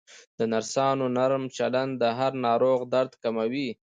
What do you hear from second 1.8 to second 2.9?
د هر ناروغ